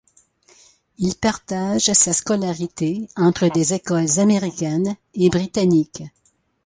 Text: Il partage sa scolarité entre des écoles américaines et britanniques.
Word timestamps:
Il 0.97 1.13
partage 1.13 1.93
sa 1.93 2.11
scolarité 2.11 3.07
entre 3.15 3.49
des 3.49 3.75
écoles 3.75 4.19
américaines 4.19 4.95
et 5.13 5.29
britanniques. 5.29 6.01